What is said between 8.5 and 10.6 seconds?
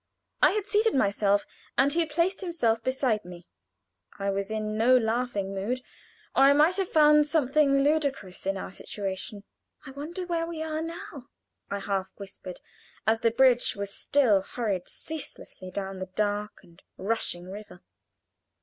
our situation. "I wonder where